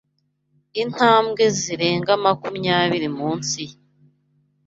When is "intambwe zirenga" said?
0.83-2.13